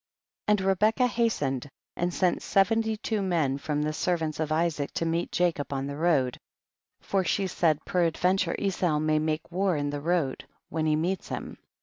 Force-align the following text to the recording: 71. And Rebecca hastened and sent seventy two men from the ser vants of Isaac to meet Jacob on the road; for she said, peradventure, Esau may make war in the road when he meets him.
71. 0.47 0.53
And 0.53 0.67
Rebecca 0.67 1.05
hastened 1.05 1.69
and 1.95 2.11
sent 2.11 2.41
seventy 2.41 2.97
two 2.97 3.21
men 3.21 3.59
from 3.59 3.83
the 3.83 3.93
ser 3.93 4.17
vants 4.17 4.39
of 4.39 4.51
Isaac 4.51 4.91
to 4.93 5.05
meet 5.05 5.31
Jacob 5.31 5.71
on 5.71 5.85
the 5.85 5.95
road; 5.95 6.39
for 7.01 7.23
she 7.23 7.45
said, 7.45 7.85
peradventure, 7.85 8.55
Esau 8.57 8.97
may 8.97 9.19
make 9.19 9.51
war 9.51 9.77
in 9.77 9.91
the 9.91 10.01
road 10.01 10.47
when 10.69 10.87
he 10.87 10.95
meets 10.95 11.29
him. 11.29 11.59